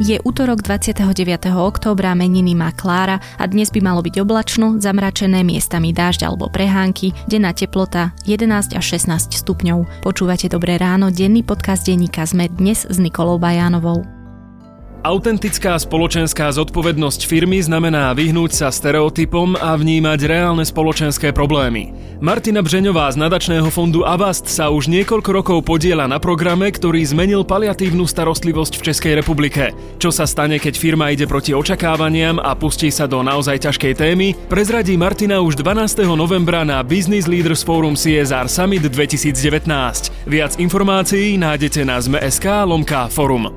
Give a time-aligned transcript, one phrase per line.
[0.00, 1.12] Je útorok 29.
[1.60, 7.12] októbra, meniny má Klára a dnes by malo byť oblačno, zamračené miestami dážď alebo prehánky,
[7.28, 10.00] denná teplota 11 až 16 stupňov.
[10.00, 14.19] Počúvate Dobré ráno, denný podcast denníka sme dnes s Nikolou Bajánovou.
[15.00, 21.96] Autentická spoločenská zodpovednosť firmy znamená vyhnúť sa stereotypom a vnímať reálne spoločenské problémy.
[22.20, 27.48] Martina Břeňová z nadačného fondu Avast sa už niekoľko rokov podiela na programe, ktorý zmenil
[27.48, 29.72] paliatívnu starostlivosť v Českej republike.
[29.96, 34.36] Čo sa stane, keď firma ide proti očakávaniam a pustí sa do naozaj ťažkej témy,
[34.52, 36.04] prezradí Martina už 12.
[36.12, 39.64] novembra na Business Leaders Forum CSR Summit 2019.
[40.28, 43.48] Viac informácií nájdete na zme.sk lomka forum.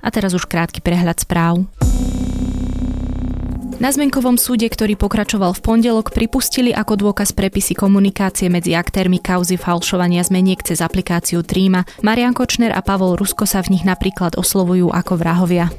[0.00, 1.68] A teraz už krátky prehľad správ.
[3.80, 9.56] Na Zmenkovom súde, ktorý pokračoval v pondelok, pripustili ako dôkaz prepisy komunikácie medzi aktérmi kauzy
[9.56, 11.88] falšovania zmeniek cez aplikáciu Tríma.
[12.04, 15.72] Marian Kočner a Pavol Rusko sa v nich napríklad oslovujú ako vrahovia.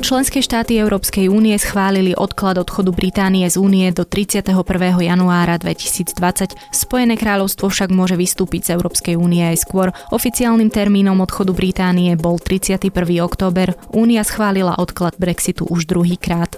[0.00, 4.56] Členské štáty Európskej únie schválili odklad odchodu Británie z únie do 31.
[4.96, 6.56] januára 2020.
[6.72, 9.92] Spojené kráľovstvo však môže vystúpiť z Európskej únie aj skôr.
[10.08, 12.90] Oficiálnym termínom odchodu Británie bol 31.
[13.20, 13.76] október.
[13.92, 16.56] Únia schválila odklad Brexitu už druhýkrát.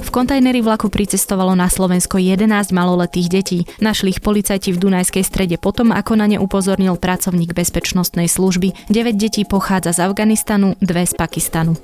[0.00, 3.58] V kontajneri vlaku pricestovalo na Slovensko 11 maloletých detí.
[3.84, 8.88] Našli ich policajti v Dunajskej strede potom, ako na ne upozornil pracovník bezpečnostnej služby.
[8.88, 11.76] 9 detí pochádza z Afganistanu, dve z Pakistanu.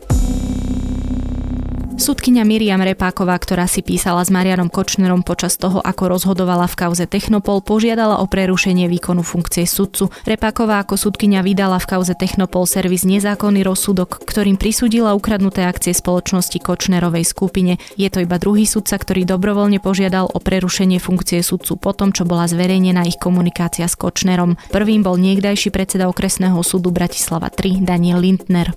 [1.97, 7.09] Sudkynia Miriam Repáková, ktorá si písala s Marianom Kočnerom počas toho, ako rozhodovala v kauze
[7.09, 10.13] Technopol, požiadala o prerušenie výkonu funkcie sudcu.
[10.29, 16.61] Repáková ako sudkynia vydala v kauze Technopol servis nezákonný rozsudok, ktorým prisudila ukradnuté akcie spoločnosti
[16.61, 17.81] Kočnerovej skupine.
[17.97, 22.29] Je to iba druhý sudca, ktorý dobrovoľne požiadal o prerušenie funkcie sudcu po tom, čo
[22.29, 24.61] bola zverejnená ich komunikácia s Kočnerom.
[24.69, 28.77] Prvým bol niekdajší predseda okresného súdu Bratislava 3 Daniel Lindner.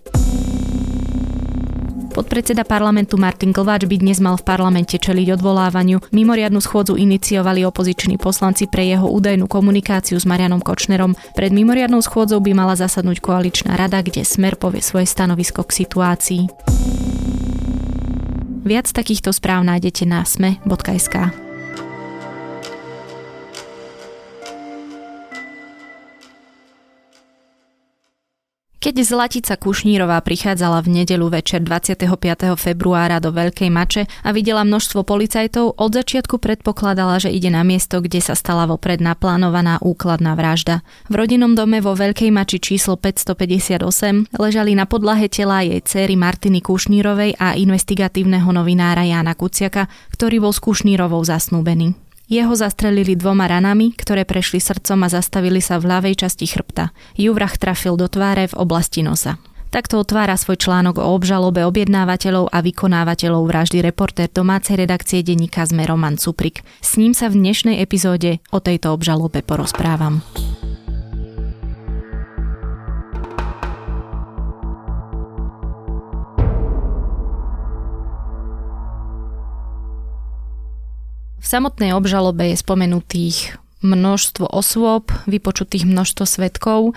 [2.19, 6.03] Podpredseda parlamentu Martin Glváč by dnes mal v parlamente čeliť odvolávaniu.
[6.12, 11.16] Mimoriadnu schôdzu iniciovali opoziční poslanci pre jeho údajnú komunikáciu s Marianom Kočnerom.
[11.16, 16.41] Pred mimoriadnou schôdzou by mala zasadnúť koaličná rada, kde Smer povie svoje stanovisko k situácii.
[18.68, 21.48] Viac takýchto správ nájdete na sme.sk.
[28.89, 32.09] Keď Zlatica Kušnírová prichádzala v nedelu večer 25.
[32.57, 38.01] februára do Veľkej Mače a videla množstvo policajtov, od začiatku predpokladala, že ide na miesto,
[38.01, 40.81] kde sa stala vopred naplánovaná úkladná vražda.
[41.05, 46.57] V rodinnom dome vo Veľkej Mači číslo 558 ležali na podlahe tela jej céry Martiny
[46.66, 49.85] Kušnírovej a investigatívneho novinára Jána Kuciaka,
[50.17, 52.08] ktorý bol s Kušnírovou zasnúbený.
[52.29, 56.94] Jeho zastrelili dvoma ranami, ktoré prešli srdcom a zastavili sa v ľavej časti chrbta.
[57.17, 59.41] Juvrach trafil do tváre v oblasti nosa.
[59.73, 65.89] Takto otvára svoj článok o obžalobe objednávateľov a vykonávateľov vraždy reportér domácej redakcie denníka Zme
[65.89, 66.62] Roman Cuprik.
[66.85, 70.22] S ním sa v dnešnej epizóde o tejto obžalobe porozprávam.
[81.49, 86.93] Samotnej obžalobe je spomenutých množstvo osôb, vypočutých množstvo svetkov,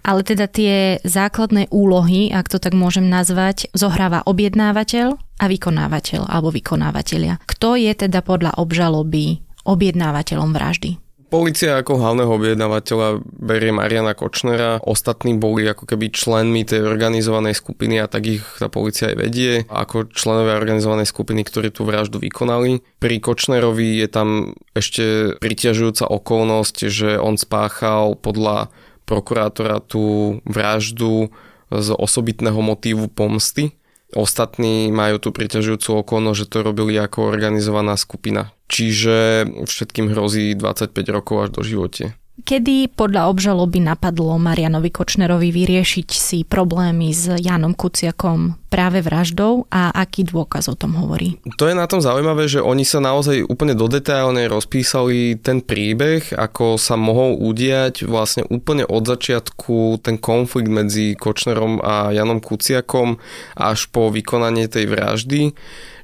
[0.00, 6.48] ale teda tie základné úlohy, ak to tak môžem nazvať, zohráva objednávateľ a vykonávateľ alebo
[6.54, 7.42] vykonávateľia.
[7.44, 11.09] Kto je teda podľa obžaloby objednávateľom vraždy?
[11.30, 14.82] Polícia ako hlavného objednávateľa berie Mariana Kočnera.
[14.82, 19.62] Ostatní boli ako keby členmi tej organizovanej skupiny a tak ich tá policia aj vedie.
[19.70, 22.82] Ako členovia organizovanej skupiny, ktorí tú vraždu vykonali.
[22.98, 28.66] Pri Kočnerovi je tam ešte priťažujúca okolnosť, že on spáchal podľa
[29.06, 31.30] prokurátora tú vraždu
[31.70, 33.78] z osobitného motívu pomsty.
[34.18, 40.94] Ostatní majú tú priťažujúcu okolnosť, že to robili ako organizovaná skupina čiže všetkým hrozí 25
[41.10, 42.04] rokov až do živote.
[42.40, 49.92] Kedy podľa obžaloby napadlo Marianovi Kočnerovi vyriešiť si problémy s Janom Kuciakom práve vraždou a
[49.92, 51.36] aký dôkaz o tom hovorí?
[51.60, 56.32] To je na tom zaujímavé, že oni sa naozaj úplne do detailne rozpísali ten príbeh,
[56.32, 63.20] ako sa mohol udiať vlastne úplne od začiatku ten konflikt medzi Kočnerom a Janom Kuciakom
[63.58, 65.52] až po vykonanie tej vraždy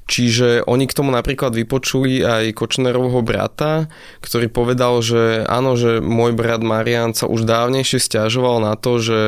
[0.07, 3.91] Čiže oni k tomu napríklad vypočuli aj Kočnerovho brata,
[4.23, 9.19] ktorý povedal, že áno, že môj brat Marian sa už dávnejšie stiažoval na to, že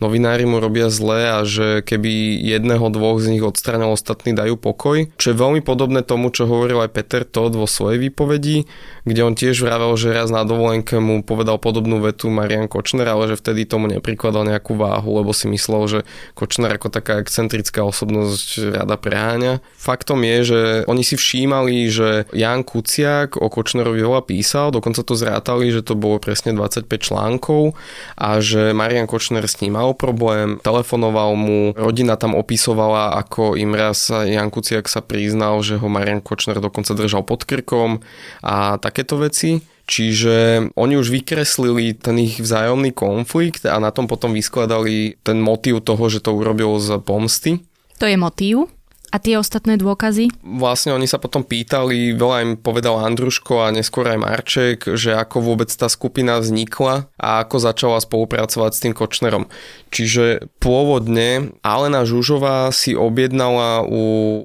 [0.00, 5.06] novinári mu robia zle a že keby jedného, dvoch z nich odstranil, ostatní dajú pokoj.
[5.20, 8.64] Čo je veľmi podobné tomu, čo hovoril aj Peter Todd vo svojej výpovedi,
[9.04, 13.30] kde on tiež vravel, že raz na dovolenke mu povedal podobnú vetu Marian Kočner, ale
[13.30, 15.98] že vtedy tomu neprikladal nejakú váhu, lebo si myslel, že
[16.32, 19.60] Kočner ako taká excentrická osobnosť rada preháňa.
[19.76, 25.12] Faktom je, že oni si všímali, že Jan Kuciak o Kočnerovi veľa písal, dokonca to
[25.12, 27.76] zrátali, že to bolo presne 25 článkov
[28.16, 33.74] a že Marian Kočner s ním mal problém, telefonoval mu, rodina tam opisovala, ako im
[33.74, 37.98] raz Jan Kuciak sa priznal, že ho Marian Kočner dokonca držal pod krkom
[38.46, 39.58] a takéto veci.
[39.90, 45.82] Čiže oni už vykreslili ten ich vzájomný konflikt a na tom potom vyskladali ten motív
[45.82, 47.58] toho, že to urobil z pomsty.
[47.98, 48.70] To je motív?
[49.10, 50.30] A tie ostatné dôkazy?
[50.46, 55.42] Vlastne oni sa potom pýtali, veľa im povedal Andruško a neskôr aj Marček, že ako
[55.42, 59.50] vôbec tá skupina vznikla a ako začala spolupracovať s tým Kočnerom.
[59.90, 64.02] Čiže pôvodne Alena Žužová si objednala u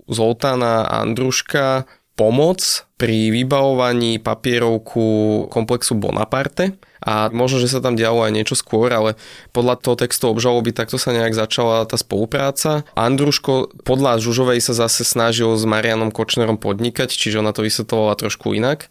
[0.09, 1.85] Zoltána Andruška
[2.17, 8.89] pomoc pri vybavovaní papierovku komplexu Bonaparte a možno, že sa tam dialo aj niečo skôr,
[8.89, 9.13] ale
[9.53, 12.81] podľa toho textu obžaloby takto sa nejak začala tá spolupráca.
[12.97, 18.57] Andruško podľa Žužovej sa zase snažil s Marianom Kočnerom podnikať, čiže ona to vysvetovala trošku
[18.57, 18.89] inak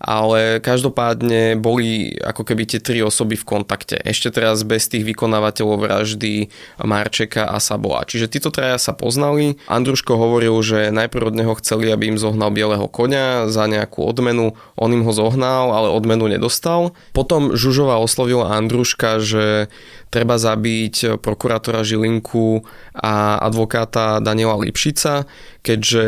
[0.00, 3.98] ale každopádne boli ako keby tie tri osoby v kontakte.
[4.02, 6.50] Ešte teraz bez tých vykonávateľov vraždy
[6.82, 8.06] Marčeka a Sabola.
[8.06, 9.60] Čiže títo traja sa poznali.
[9.70, 14.56] Andruško hovoril, že najprv od neho chceli, aby im zohnal bieleho konia za nejakú odmenu.
[14.74, 16.94] On im ho zohnal, ale odmenu nedostal.
[17.14, 19.70] Potom Žužova oslovila Andruška, že
[20.14, 22.62] treba zabiť prokurátora Žilinku
[22.94, 25.26] a advokáta Daniela Lipšica,
[25.66, 26.04] keďže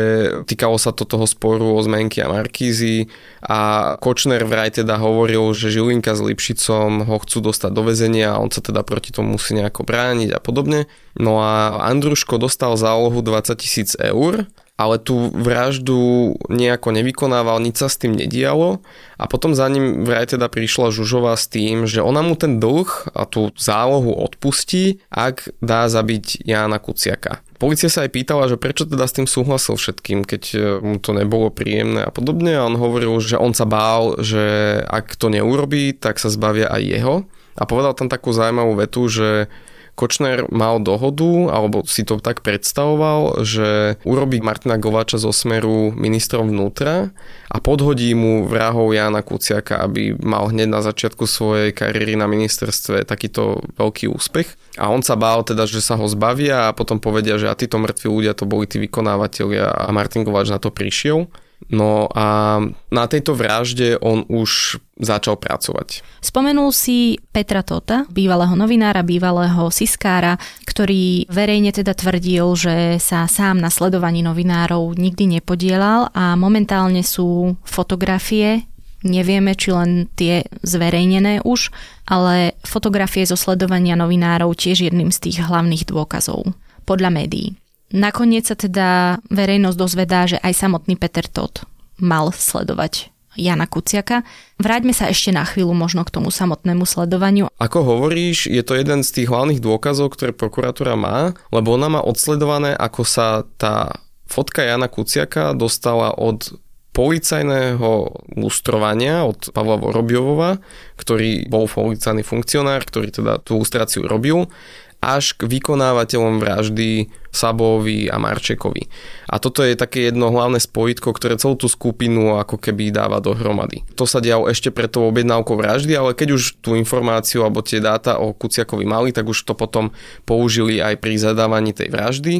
[0.47, 3.11] týkalo sa to toho sporu o zmenky a Markízy
[3.43, 8.41] a Kočner vraj teda hovoril, že Žilinka s Lipšicom ho chcú dostať do väzenia a
[8.41, 10.85] on sa teda proti tomu musí nejako brániť a podobne.
[11.17, 14.47] No a Andruško dostal zálohu 20 tisíc eur
[14.77, 18.85] ale tú vraždu nejako nevykonával, nič sa s tým nedialo
[19.17, 23.09] a potom za ním vraj teda prišla Žužová s tým, že ona mu ten dlh
[23.17, 27.41] a tú zálohu odpustí, ak dá zabiť Jána Kuciaka.
[27.57, 31.09] Polícia sa aj pýtala, že prečo teda s tým súhlasil všetkým, keď e, mu to
[31.17, 32.53] nebolo príjemné a podobne.
[32.53, 36.81] A on hovoril, že on sa bál, že ak to neurobí, tak sa zbavia aj
[36.85, 37.15] jeho.
[37.57, 39.49] A povedal tam takú zaujímavú vetu, že
[39.97, 46.53] Kočner mal dohodu, alebo si to tak predstavoval, že urobí Martina Gováča zo Smeru ministrom
[46.53, 47.09] vnútra
[47.49, 53.09] a podhodí mu vrahov Jana Kuciaka, aby mal hneď na začiatku svojej kariéry na ministerstve
[53.09, 54.77] takýto veľký úspech.
[54.77, 57.81] A on sa bál teda, že sa ho zbavia a potom povedia, že a títo
[57.81, 61.25] mŕtvi ľudia to boli tí vykonávateľia a Martin Gováč na to prišiel.
[61.67, 62.61] No a
[62.93, 66.05] na tejto vražde on už začal pracovať.
[66.21, 73.59] Spomenul si Petra Tota, bývalého novinára, bývalého siskára, ktorý verejne teda tvrdil, že sa sám
[73.59, 78.63] na sledovaní novinárov nikdy nepodielal a momentálne sú fotografie
[79.05, 81.69] Nevieme, či len tie zverejnené už,
[82.09, 86.57] ale fotografie zo sledovania novinárov tiež jedným z tých hlavných dôkazov
[86.89, 87.53] podľa médií.
[87.93, 91.63] Nakoniec sa teda verejnosť dozvedá, že aj samotný Peter Todd
[91.97, 94.25] mal sledovať Jana Kuciaka.
[94.57, 97.47] Vráťme sa ešte na chvíľu možno k tomu samotnému sledovaniu.
[97.61, 102.01] Ako hovoríš, je to jeden z tých hlavných dôkazov, ktoré prokuratúra má, lebo ona má
[102.01, 106.59] odsledované, ako sa tá fotka Jana Kuciaka dostala od
[106.97, 108.09] policajného
[108.41, 110.57] lustrovania od Pavla Vorobiovova,
[110.97, 114.49] ktorý bol policajný funkcionár, ktorý teda tú lustráciu robil
[114.97, 118.89] až k vykonávateľom vraždy Sabovi a Marčekovi.
[119.29, 123.85] A toto je také jedno hlavné spojitko, ktoré celú tú skupinu ako keby dáva dohromady.
[123.93, 127.77] To sa dialo ešte pred tou objednávkou vraždy, ale keď už tú informáciu alebo tie
[127.77, 129.93] dáta o Kuciakovi mali, tak už to potom
[130.25, 132.35] použili aj pri zadávaní tej vraždy.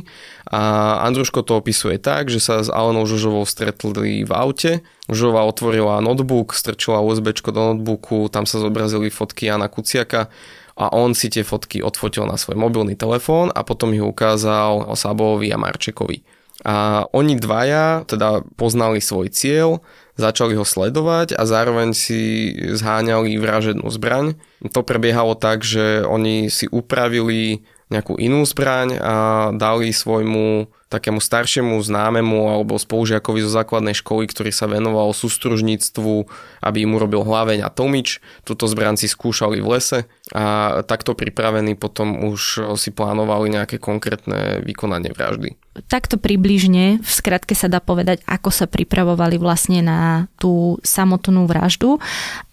[0.49, 4.81] A Andruško to opisuje tak, že sa s Alenou Žužovou stretli v aute.
[5.11, 10.31] Žužová otvorila notebook, strčila USB do notebooku, tam sa zobrazili fotky Jana Kuciaka
[10.77, 15.49] a on si tie fotky odfotil na svoj mobilný telefón a potom ich ukázal Sabovi
[15.49, 16.21] a Marčekovi.
[16.65, 19.81] A oni dvaja teda poznali svoj cieľ,
[20.17, 24.37] začali ho sledovať a zároveň si zháňali vražednú zbraň.
[24.73, 29.15] To prebiehalo tak, že oni si upravili nejakú inú zbraň a
[29.55, 36.27] dali svojmu takému staršiemu známemu alebo spolužiakovi zo základnej školy, ktorý sa venoval sústružníctvu,
[36.63, 38.23] aby mu robil hlaveň a tomič.
[38.47, 39.99] Tuto zbraň si skúšali v lese
[40.31, 45.59] a takto pripravení potom už si plánovali nejaké konkrétne vykonanie vraždy.
[45.91, 51.99] Takto približne, v skratke sa dá povedať, ako sa pripravovali vlastne na tú samotnú vraždu,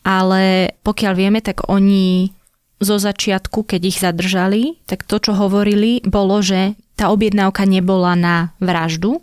[0.02, 2.34] ale pokiaľ vieme, tak oni
[2.82, 8.36] zo začiatku, keď ich zadržali, tak to, čo hovorili, bolo, že tá objednávka nebola na
[8.58, 9.22] vraždu,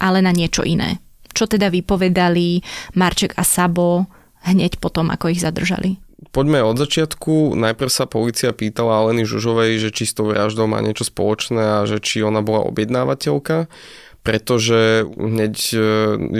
[0.00, 1.00] ale na niečo iné.
[1.30, 2.64] Čo teda vypovedali
[2.96, 4.08] Marček a Sabo
[4.44, 6.00] hneď potom, ako ich zadržali?
[6.30, 7.58] Poďme od začiatku.
[7.58, 11.88] Najprv sa policia pýtala Aleny Žužovej, že či s tou vraždou má niečo spoločné a
[11.88, 13.66] že či ona bola objednávateľka
[14.20, 15.78] pretože hneď e,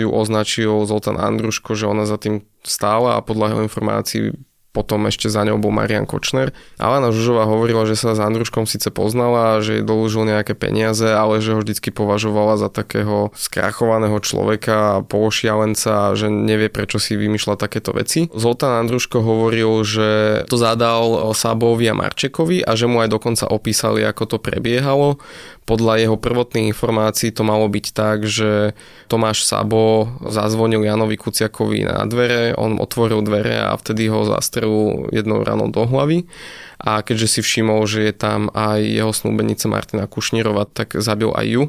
[0.05, 4.23] ju označil Zoltán Andruško, že ona za tým stála a podľa jeho informácií
[4.71, 6.55] potom ešte za ňou bol Marian Kočner.
[6.79, 11.43] Alena Žužová hovorila, že sa s Andruškom síce poznala, že jej dolužil nejaké peniaze, ale
[11.43, 17.59] že ho vždycky považovala za takého skrachovaného človeka a pološialenca, že nevie prečo si vymýšľa
[17.59, 18.31] takéto veci.
[18.31, 20.09] Zoltán Andruško hovoril, že
[20.47, 25.19] to zadal Sabovi a Marčekovi a že mu aj dokonca opísali, ako to prebiehalo.
[25.61, 28.73] Podľa jeho prvotných informácií to malo byť tak, že
[29.07, 34.25] Tomáš Sabo zazvonil Janovi Kuciakovi na dvere, on otvoril dvere a vtedy ho
[34.61, 36.29] zastrelil jednou ranou do hlavy
[36.77, 41.45] a keďže si všimol, že je tam aj jeho snúbenica Martina Kušnírova, tak zabil aj
[41.45, 41.63] ju,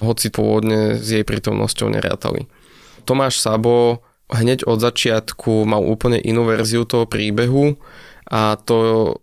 [0.00, 2.48] hoci pôvodne s jej prítomnosťou nerátali.
[3.04, 4.00] Tomáš Sabo
[4.32, 7.76] hneď od začiatku mal úplne inú verziu toho príbehu,
[8.24, 8.76] a to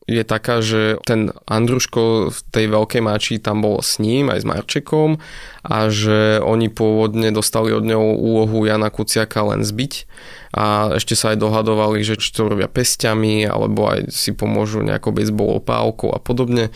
[0.05, 4.49] je taká, že ten Andruško v tej veľkej mači tam bol s ním aj s
[4.49, 5.17] Marčekom
[5.65, 10.05] a že oni pôvodne dostali od neho úlohu Jana Kuciaka len zbiť
[10.53, 15.09] a ešte sa aj dohadovali, že či to robia pestiami alebo aj si pomôžu nejakou
[15.09, 16.69] bezbolovou pálkou a podobne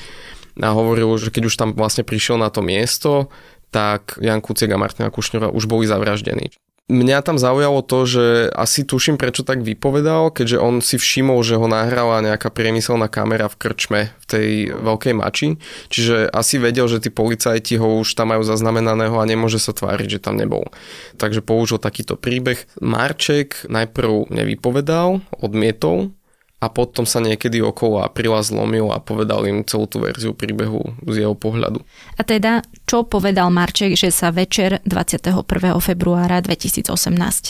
[0.58, 3.30] a hovoril, že keď už tam vlastne prišiel na to miesto,
[3.70, 6.50] tak Jan Kuciak a Martina Kušňora už boli zavraždení.
[6.86, 11.58] Mňa tam zaujalo to, že asi tuším, prečo tak vypovedal, keďže on si všimol, že
[11.58, 15.58] ho nahrala nejaká priemyselná kamera v krčme v tej veľkej mači,
[15.90, 20.22] čiže asi vedel, že tí policajti ho už tam majú zaznamenaného a nemôže sa tváriť,
[20.22, 20.70] že tam nebol.
[21.18, 22.62] Takže použil takýto príbeh.
[22.78, 26.14] Marček najprv nevypovedal, odmietol,
[26.64, 31.28] a potom sa niekedy okolo apríla zlomil a povedal im celú tú verziu príbehu z
[31.28, 31.84] jeho pohľadu.
[32.16, 35.46] A teda, čo povedal Marček, že sa večer 21.
[35.84, 36.90] februára 2018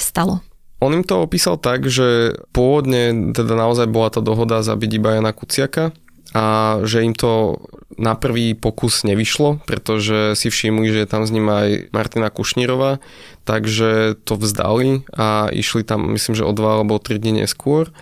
[0.02, 0.42] stalo?
[0.84, 5.32] On im to opísal tak, že pôvodne teda naozaj bola tá dohoda zabiť iba Jana
[5.32, 5.96] Kuciaka
[6.36, 7.64] a že im to
[7.96, 13.00] na prvý pokus nevyšlo, pretože si všimli, že je tam s ním aj Martina Kušnírova,
[13.48, 17.96] takže to vzdali a išli tam myslím, že o dva alebo o tri dní neskôr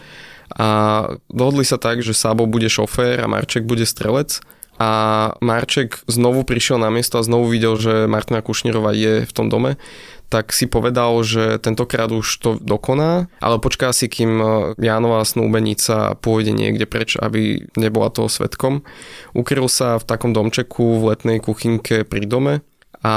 [0.54, 0.68] a
[1.34, 4.42] dohodli sa tak, že Sabo bude šofér a Marček bude strelec.
[4.82, 4.90] A
[5.38, 9.78] Marček znovu prišiel na miesto a znovu videl, že Martina Kušnírova je v tom dome,
[10.34, 14.42] tak si povedal, že tentokrát už to dokoná, ale počká si, kým
[14.82, 18.82] Jánová snúbenica pôjde niekde preč, aby nebola toho svetkom.
[19.38, 22.66] Ukryl sa v takom domčeku v letnej kuchynke pri dome
[23.06, 23.16] a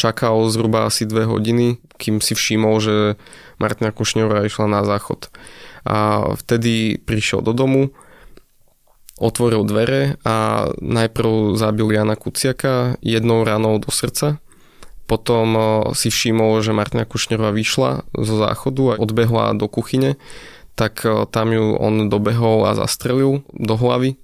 [0.00, 2.96] čakal zhruba asi dve hodiny, kým si všimol, že
[3.60, 5.28] Martina Kušňová išla na záchod
[5.84, 7.92] a vtedy prišiel do domu,
[9.20, 14.42] otvoril dvere a najprv zabil Jana Kuciaka jednou ranou do srdca.
[15.04, 15.62] Potom e,
[15.92, 20.16] si všimol, že Martina Kušnerová vyšla zo záchodu a odbehla do kuchyne,
[20.74, 24.16] tak e, tam ju on dobehol a zastrelil do hlavy.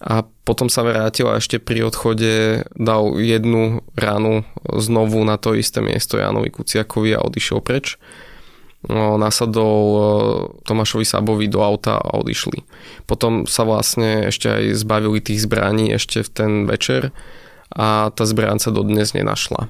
[0.00, 5.84] A potom sa vrátil a ešte pri odchode dal jednu ránu znovu na to isté
[5.84, 8.00] miesto Janovi Kuciakovi a odišiel preč
[8.88, 10.00] nasadol e,
[10.64, 12.64] Tomášovi Sabovi do auta a odišli.
[13.04, 17.12] Potom sa vlastne ešte aj zbavili tých zbraní ešte v ten večer
[17.70, 19.68] a tá zbraň sa dodnes nenašla.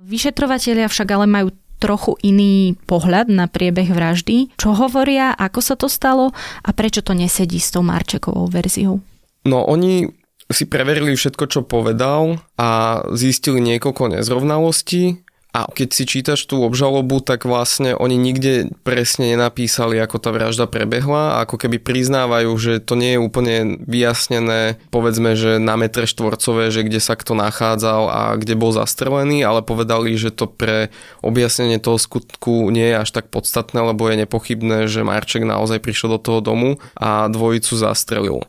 [0.00, 1.48] Vyšetrovatelia však ale majú
[1.78, 4.50] trochu iný pohľad na priebeh vraždy.
[4.58, 6.34] Čo hovoria, ako sa to stalo
[6.64, 8.98] a prečo to nesedí s tou Marčekovou verziou?
[9.46, 10.10] No oni
[10.48, 17.24] si preverili všetko, čo povedal a zistili niekoľko nezrovnalostí a keď si čítaš tú obžalobu,
[17.24, 21.40] tak vlastne oni nikde presne nenapísali, ako tá vražda prebehla.
[21.40, 23.56] Ako keby priznávajú, že to nie je úplne
[23.88, 29.40] vyjasnené, povedzme, že na metre štvorcové, že kde sa kto nachádzal a kde bol zastrelený,
[29.40, 30.92] ale povedali, že to pre
[31.24, 36.14] objasnenie toho skutku nie je až tak podstatné, lebo je nepochybné, že Marček naozaj prišiel
[36.14, 38.44] do toho domu a dvojicu zastrelil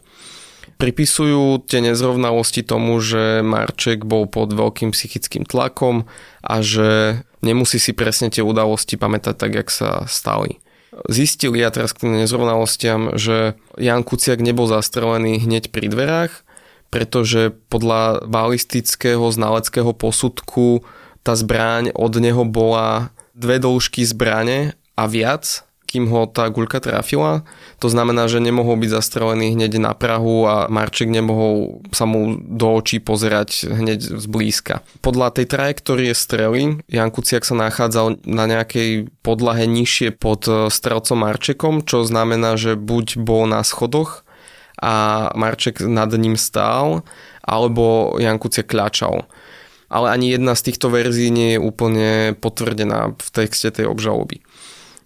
[0.80, 6.08] pripisujú tie nezrovnalosti tomu, že Marček bol pod veľkým psychickým tlakom
[6.40, 10.64] a že nemusí si presne tie udalosti pamätať tak, jak sa stali.
[11.12, 16.34] Zistili ja teraz k tým nezrovnalostiam, že Jan Kuciak nebol zastrelený hneď pri dverách,
[16.90, 20.82] pretože podľa balistického znaleckého posudku
[21.22, 27.42] tá zbraň od neho bola dve dĺžky zbrane a viac kým ho tá guľka trafila.
[27.82, 32.78] To znamená, že nemohol byť zastrelený hneď na Prahu a Marček nemohol sa mu do
[32.78, 34.86] očí pozerať hneď zblízka.
[35.02, 41.82] Podľa tej trajektórie strely Jan Kuciak sa nachádzal na nejakej podlahe nižšie pod strelcom Marčekom,
[41.82, 44.22] čo znamená, že buď bol na schodoch,
[44.80, 47.04] a Marček nad ním stál,
[47.44, 49.28] alebo Jan Kuciak kľačal.
[49.90, 54.40] Ale ani jedna z týchto verzií nie je úplne potvrdená v texte tej obžaloby.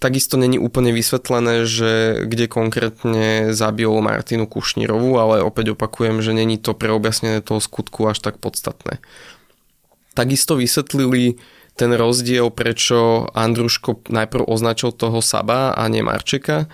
[0.04, 6.60] Takisto není úplne vysvetlené, že kde konkrétne zabil Martinu Kušnírovú, ale opäť opakujem, že není
[6.60, 9.00] to pre objasnenie toho skutku až tak podstatné.
[10.12, 11.40] Takisto vysvetlili
[11.80, 16.68] ten rozdiel, prečo Andruško najprv označil toho Saba a nie Marčeka.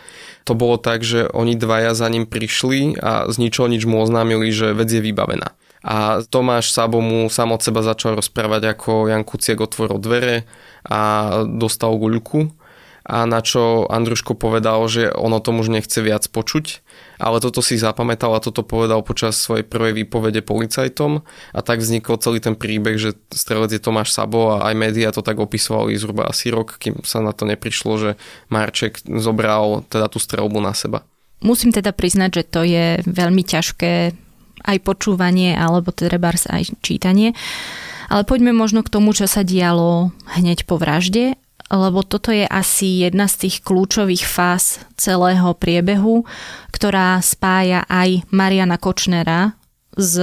[0.50, 4.50] To bolo tak, že oni dvaja za ním prišli a z ničoho nič mu oznámili,
[4.50, 5.54] že vec je vybavená.
[5.86, 10.50] A Tomáš Sabo mu sám od seba začal rozprávať, ako Jan Kuciak otvoril dvere
[10.82, 12.58] a dostal guľku
[13.04, 16.84] a na čo Andruško povedal, že ono tomu už nechce viac počuť,
[17.20, 21.24] ale toto si zapamätal a toto povedal počas svojej prvej výpovede policajtom
[21.56, 25.24] a tak vznikol celý ten príbeh, že strelec je Tomáš Sabo a aj médiá to
[25.24, 28.12] tak opisovali zhruba asi rok, kým sa na to neprišlo, že
[28.52, 31.04] Marček zobral teda tú strelbu na seba.
[31.40, 34.12] Musím teda priznať, že to je veľmi ťažké
[34.60, 36.20] aj počúvanie alebo teda
[36.52, 37.32] aj čítanie.
[38.10, 41.38] Ale poďme možno k tomu, čo sa dialo hneď po vražde
[41.70, 46.26] lebo toto je asi jedna z tých kľúčových fáz celého priebehu,
[46.74, 49.54] ktorá spája aj Mariana Kočnera
[49.94, 50.18] s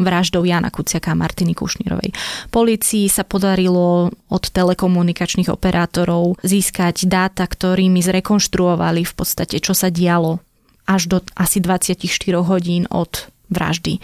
[0.00, 2.16] vraždou Jana Kuciaka a Martiny Kušnírovej.
[2.48, 10.40] Polícii sa podarilo od telekomunikačných operátorov získať dáta, ktorými zrekonštruovali v podstate, čo sa dialo
[10.88, 12.00] až do asi 24
[12.40, 14.00] hodín od vraždy.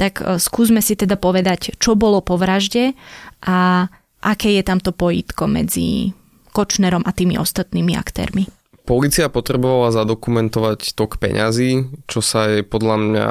[0.00, 2.96] Tak e, skúsme si teda povedať, čo bolo po vražde
[3.44, 3.86] a
[4.22, 6.12] aké je tamto pojitko medzi
[6.56, 8.48] Kočnerom a tými ostatnými aktérmi?
[8.86, 13.28] Polícia potrebovala zadokumentovať tok peňazí, čo sa jej podľa mňa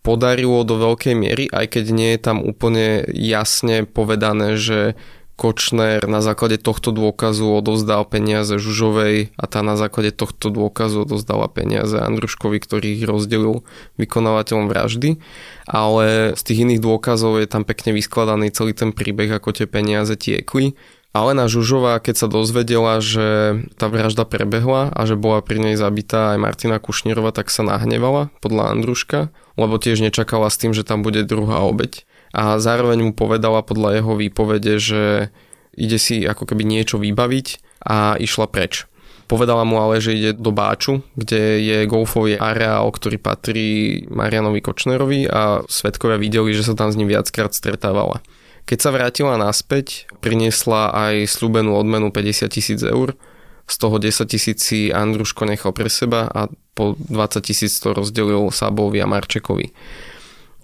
[0.00, 4.94] podarilo do veľkej miery, aj keď nie je tam úplne jasne povedané, že
[5.36, 11.44] Kočner na základe tohto dôkazu odovzdal peniaze Žužovej a tá na základe tohto dôkazu odozdala
[11.52, 13.60] peniaze Andruškovi, ktorý ich rozdelil
[14.00, 15.20] vykonávateľom vraždy.
[15.68, 20.16] Ale z tých iných dôkazov je tam pekne vyskladaný celý ten príbeh, ako tie peniaze
[20.16, 20.72] tiekli.
[21.12, 26.32] Alena Žužová, keď sa dozvedela, že tá vražda prebehla a že bola pri nej zabitá
[26.32, 29.28] aj Martina Kušnírova, tak sa nahnevala podľa Andruška,
[29.60, 33.96] lebo tiež nečakala s tým, že tam bude druhá obeď a zároveň mu povedala podľa
[33.96, 35.32] jeho výpovede, že
[35.72, 37.46] ide si ako keby niečo vybaviť
[37.88, 38.84] a išla preč.
[39.26, 45.26] Povedala mu ale, že ide do Báču, kde je golfový areál, ktorý patrí Marianovi Kočnerovi
[45.26, 48.22] a svetkovia videli, že sa tam s ním viackrát stretávala.
[48.68, 53.18] Keď sa vrátila naspäť, priniesla aj slúbenú odmenu 50 tisíc eur,
[53.66, 56.46] z toho 10 tisíc si Andruško nechal pre seba a
[56.78, 59.74] po 20 tisíc to rozdelil Sabovi a Marčekovi.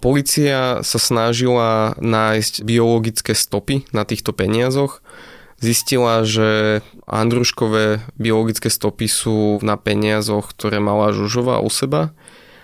[0.03, 4.99] Polícia sa snažila nájsť biologické stopy na týchto peniazoch.
[5.63, 12.11] Zistila, že Andruškové biologické stopy sú na peniazoch, ktoré mala Žužova u seba,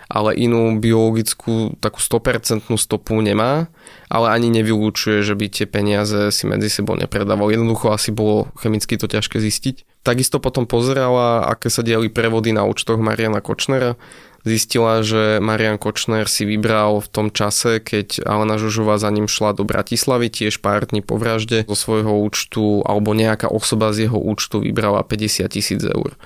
[0.04, 3.72] ale inú biologickú takú 100% stopu nemá,
[4.12, 7.56] ale ani nevylúčuje, že by tie peniaze si medzi sebou nepredával.
[7.56, 9.88] Jednoducho asi bolo chemicky to ťažké zistiť.
[10.04, 13.96] Takisto potom pozerala, aké sa diali prevody na účtoch Mariana Kočnera
[14.44, 19.52] zistila, že Marian Kočner si vybral v tom čase, keď Alena Žužová za ním šla
[19.52, 24.16] do Bratislavy, tiež pár dní po vražde, zo svojho účtu, alebo nejaká osoba z jeho
[24.16, 26.16] účtu vybrala 50 tisíc eur.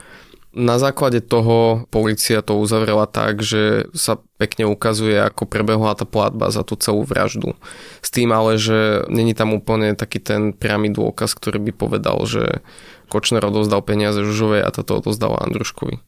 [0.55, 6.55] Na základe toho policia to uzavrela tak, že sa pekne ukazuje, ako prebehla tá platba
[6.55, 7.59] za tú celú vraždu.
[7.99, 12.63] S tým ale, že není tam úplne taký ten priamy dôkaz, ktorý by povedal, že
[13.11, 15.99] Kočner odozdal peniaze Žužovej a toto odozdala Andruškovi.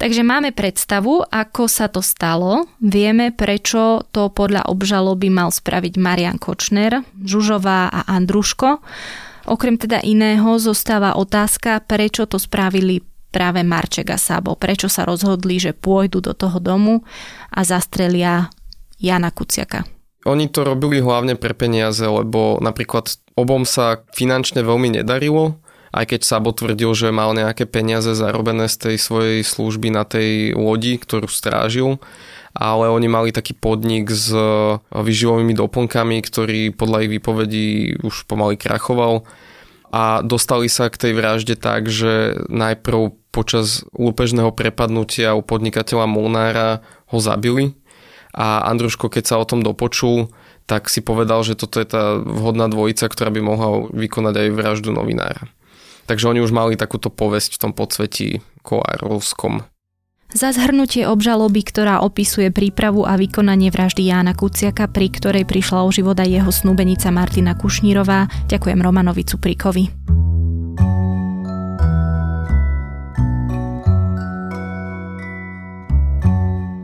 [0.00, 2.64] Takže máme predstavu, ako sa to stalo.
[2.80, 8.80] Vieme, prečo to podľa obžaloby mal spraviť Marian Kočner, Žužová a Andruško.
[9.44, 14.56] Okrem teda iného zostáva otázka, prečo to spravili práve Marček a Sabo.
[14.56, 17.04] Prečo sa rozhodli, že pôjdu do toho domu
[17.52, 18.48] a zastrelia
[18.96, 19.84] Jana Kuciaka.
[20.24, 26.20] Oni to robili hlavne pre peniaze, lebo napríklad obom sa finančne veľmi nedarilo aj keď
[26.22, 31.26] Sabo tvrdil, že mal nejaké peniaze zarobené z tej svojej služby na tej lodi, ktorú
[31.26, 31.98] strážil,
[32.54, 34.30] ale oni mali taký podnik s
[34.90, 37.68] vyživovými doplnkami, ktorý podľa ich výpovedí
[38.02, 39.26] už pomaly krachoval
[39.90, 46.82] a dostali sa k tej vražde tak, že najprv počas lúpežného prepadnutia u podnikateľa Molnára
[47.10, 47.74] ho zabili
[48.30, 50.30] a Andruško, keď sa o tom dopočul,
[50.70, 54.90] tak si povedal, že toto je tá vhodná dvojica, ktorá by mohla vykonať aj vraždu
[54.94, 55.50] novinára.
[56.10, 59.62] Takže oni už mali takúto povesť v tom podsvetí koárovskom.
[60.34, 65.90] Za zhrnutie obžaloby, ktorá opisuje prípravu a vykonanie vraždy Jána Kuciaka, pri ktorej prišla o
[65.94, 70.19] život aj jeho snúbenica Martina Kušnírová, ďakujem Romanovi Cuprikovi.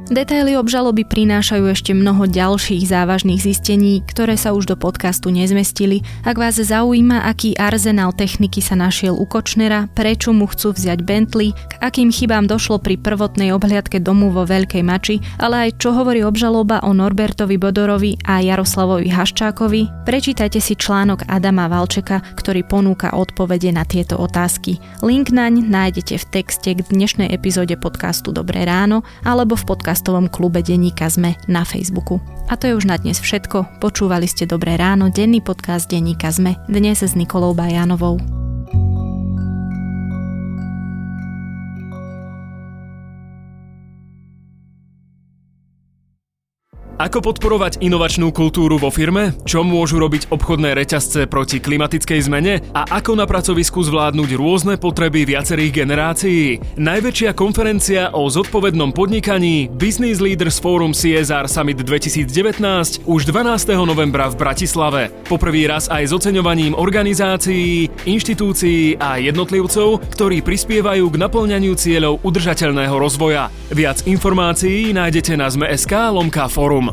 [0.06, 6.06] Detaily obžaloby prinášajú ešte mnoho ďalších závažných zistení, ktoré sa už do podcastu nezmestili.
[6.22, 11.50] Ak vás zaujíma, aký arzenál techniky sa našiel u Kočnera, prečo mu chcú vziať Bentley,
[11.50, 16.22] k akým chybám došlo pri prvotnej obhliadke domu vo Veľkej Mači, ale aj čo hovorí
[16.22, 23.74] obžaloba o Norbertovi Bodorovi a Jaroslavovi Haščákovi, prečítajte si článok Adama Valčeka, ktorý ponúka odpovede
[23.74, 24.78] na tieto otázky.
[25.02, 30.28] Link naň nájdete v texte k dnešnej epizóde podcastu Dobré ráno alebo v podcastu podcastovom
[30.28, 32.20] klube Denníka Zme na Facebooku.
[32.52, 33.80] A to je už na dnes všetko.
[33.80, 38.20] Počúvali ste Dobré ráno, denný podcast Denníka Zme, dnes s Nikolou Bajanovou.
[46.96, 49.36] Ako podporovať inovačnú kultúru vo firme?
[49.44, 52.64] Čo môžu robiť obchodné reťazce proti klimatickej zmene?
[52.72, 56.56] A ako na pracovisku zvládnuť rôzne potreby viacerých generácií?
[56.80, 62.64] Najväčšia konferencia o zodpovednom podnikaní Business Leaders Forum CSR Summit 2019
[63.04, 63.76] už 12.
[63.84, 65.12] novembra v Bratislave.
[65.28, 72.96] Poprvý raz aj s oceňovaním organizácií, inštitúcií a jednotlivcov, ktorí prispievajú k naplňaniu cieľov udržateľného
[72.96, 73.52] rozvoja.
[73.68, 76.85] Viac informácií nájdete na Zme.sk lomka forum.